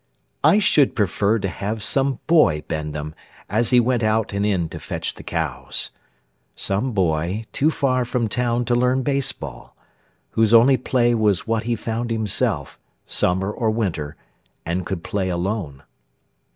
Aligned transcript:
I 0.43 0.57
should 0.57 0.95
prefer 0.95 1.37
to 1.37 1.47
have 1.47 1.83
some 1.83 2.19
boy 2.25 2.63
bend 2.67 2.95
them 2.95 3.13
As 3.47 3.69
he 3.69 3.79
went 3.79 4.01
out 4.01 4.33
and 4.33 4.43
in 4.43 4.67
to 4.69 4.79
fetch 4.79 5.13
the 5.13 5.21
cows 5.21 5.91
Some 6.55 6.91
boy 6.93 7.45
too 7.53 7.69
far 7.69 8.03
from 8.03 8.27
town 8.27 8.65
to 8.65 8.73
learn 8.75 9.03
baseball, 9.03 9.75
Whose 10.31 10.55
only 10.55 10.75
play 10.77 11.13
was 11.13 11.45
what 11.45 11.65
he 11.69 11.75
found 11.75 12.09
himself, 12.09 12.79
Summer 13.05 13.51
or 13.51 13.69
winter, 13.69 14.15
and 14.65 14.87
could 14.87 15.03
play 15.03 15.29
alone. 15.29 15.83